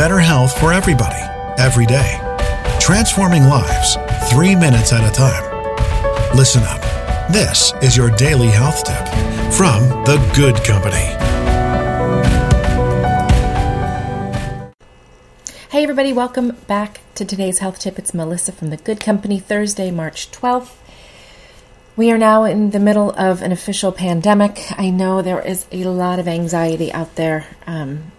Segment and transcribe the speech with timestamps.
[0.00, 1.20] better health for everybody,
[1.58, 2.18] every day.
[2.80, 3.98] Transforming lives,
[4.30, 5.44] three minutes at a time.
[6.34, 6.80] Listen up.
[7.30, 9.06] This is your daily health tip
[9.52, 11.04] from The Good Company.
[15.68, 17.98] Hey, everybody, welcome back to today's health tip.
[17.98, 20.76] It's Melissa from The Good Company, Thursday, March 12th.
[21.94, 24.62] We are now in the middle of an official pandemic.
[24.78, 27.48] I know there is a lot of anxiety out there.
[27.66, 28.12] Um,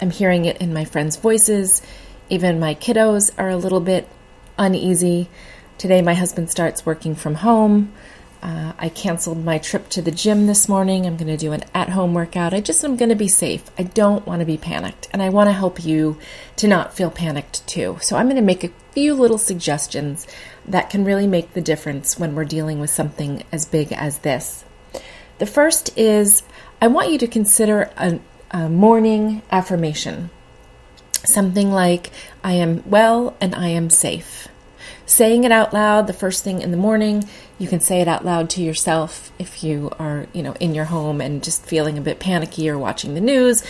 [0.00, 1.82] I'm hearing it in my friends' voices.
[2.28, 4.08] Even my kiddos are a little bit
[4.58, 5.28] uneasy.
[5.78, 7.92] Today, my husband starts working from home.
[8.42, 11.06] Uh, I canceled my trip to the gym this morning.
[11.06, 12.52] I'm going to do an at home workout.
[12.52, 13.62] I just am going to be safe.
[13.78, 16.18] I don't want to be panicked, and I want to help you
[16.56, 17.98] to not feel panicked too.
[18.02, 20.26] So, I'm going to make a few little suggestions
[20.66, 24.64] that can really make the difference when we're dealing with something as big as this.
[25.38, 26.42] The first is
[26.80, 28.20] I want you to consider a,
[28.54, 30.30] a morning affirmation.
[31.24, 32.10] Something like,
[32.44, 34.46] I am well and I am safe.
[35.06, 37.24] Saying it out loud the first thing in the morning,
[37.58, 40.84] you can say it out loud to yourself if you are, you know, in your
[40.84, 43.64] home and just feeling a bit panicky or watching the news.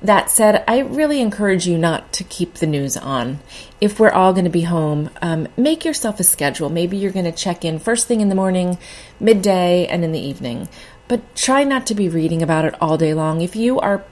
[0.00, 3.40] That said, I really encourage you not to keep the news on.
[3.78, 6.70] If we're all going to be home, um, make yourself a schedule.
[6.70, 8.78] Maybe you're going to check in first thing in the morning,
[9.20, 10.66] midday, and in the evening.
[11.08, 13.42] But try not to be reading about it all day long.
[13.42, 14.02] If you are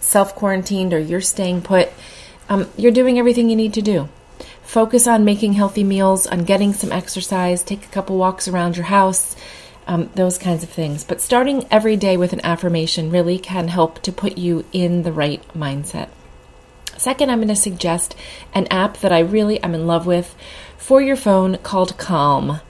[0.00, 1.90] self quarantined or you're staying put,
[2.48, 4.08] um, you're doing everything you need to do.
[4.62, 8.86] Focus on making healthy meals, on getting some exercise, take a couple walks around your
[8.86, 9.36] house,
[9.86, 11.04] um, those kinds of things.
[11.04, 15.12] But starting every day with an affirmation really can help to put you in the
[15.12, 16.08] right mindset.
[16.98, 18.16] Second, I'm going to suggest
[18.54, 20.34] an app that I really am in love with
[20.78, 22.60] for your phone called Calm.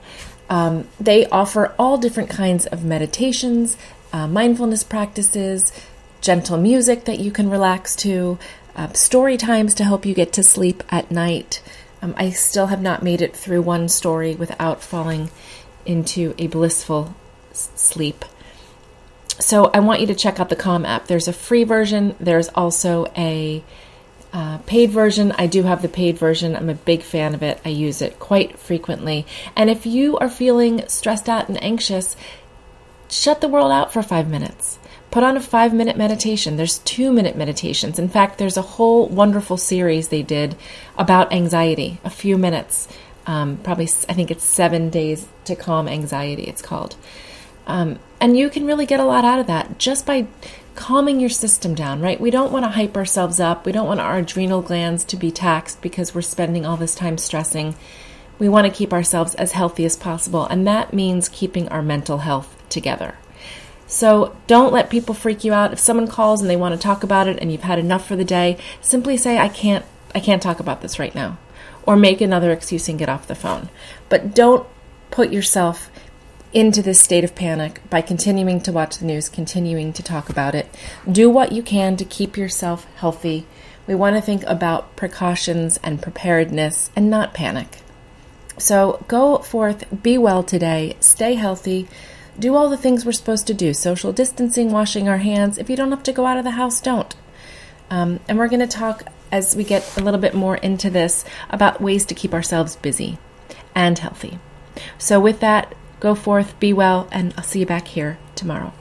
[0.49, 3.77] Um, they offer all different kinds of meditations,
[4.13, 5.71] uh, mindfulness practices,
[6.27, 8.37] gentle music that you can relax to,
[8.75, 11.61] uh, story times to help you get to sleep at night.
[12.01, 15.29] Um, I still have not made it through one story without falling
[15.85, 17.15] into a blissful
[17.51, 18.25] s- sleep.
[19.39, 21.07] So I want you to check out the Calm app.
[21.07, 22.13] There's a free version.
[22.19, 23.63] There's also a
[24.33, 25.31] uh, paid version.
[25.37, 26.57] I do have the paid version.
[26.57, 27.61] I'm a big fan of it.
[27.63, 29.25] I use it quite frequently.
[29.55, 32.17] And if you are feeling stressed out and anxious,
[33.09, 34.77] shut the world out for five minutes.
[35.09, 36.57] Put on a five minute meditation.
[36.57, 37.97] There's two minute meditations.
[37.97, 40.55] In fact, there's a whole wonderful series they did
[40.97, 42.87] about anxiety, a few minutes.
[43.25, 46.95] Um, probably, I think it's seven days to calm anxiety, it's called.
[47.67, 50.27] Um, and you can really get a lot out of that just by
[50.75, 52.21] calming your system down, right?
[52.21, 53.65] We don't want to hype ourselves up.
[53.65, 57.17] We don't want our adrenal glands to be taxed because we're spending all this time
[57.17, 57.75] stressing.
[58.39, 62.19] We want to keep ourselves as healthy as possible, and that means keeping our mental
[62.19, 63.15] health together.
[63.87, 65.73] So don't let people freak you out.
[65.73, 68.15] If someone calls and they want to talk about it and you've had enough for
[68.15, 71.37] the day, simply say I can't I can't talk about this right now
[71.85, 73.69] or make another excuse and get off the phone.
[74.09, 74.67] But don't
[75.09, 75.89] put yourself
[76.53, 80.53] into this state of panic by continuing to watch the news, continuing to talk about
[80.53, 80.67] it.
[81.09, 83.45] Do what you can to keep yourself healthy.
[83.85, 87.79] We want to think about precautions and preparedness and not panic.
[88.57, 91.87] So go forth, be well today, stay healthy,
[92.39, 95.57] do all the things we're supposed to do social distancing, washing our hands.
[95.57, 97.15] If you don't have to go out of the house, don't.
[97.89, 101.25] Um, and we're going to talk as we get a little bit more into this
[101.49, 103.17] about ways to keep ourselves busy
[103.73, 104.39] and healthy.
[104.97, 108.73] So, with that, go forth, be well, and I'll see you back here tomorrow.